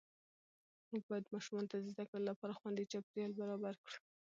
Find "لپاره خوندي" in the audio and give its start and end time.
2.29-2.83